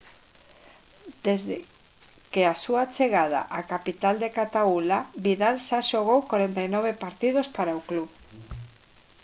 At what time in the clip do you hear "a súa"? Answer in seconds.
2.51-2.83